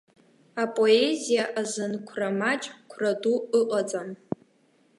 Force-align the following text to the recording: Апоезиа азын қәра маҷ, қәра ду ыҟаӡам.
Апоезиа 0.63 1.45
азын 1.61 1.93
қәра 2.07 2.29
маҷ, 2.39 2.63
қәра 2.89 3.11
ду 3.21 3.35
ыҟаӡам. 3.59 4.09